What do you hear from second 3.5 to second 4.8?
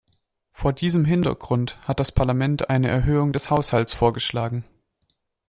Haushalts vorgeschlagen.